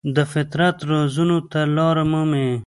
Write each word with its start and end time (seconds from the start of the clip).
د 0.15 0.17
فطرت 0.31 0.77
رازونو 0.89 1.37
ته 1.51 1.61
لاره 1.75 2.03
مومي. 2.11 2.47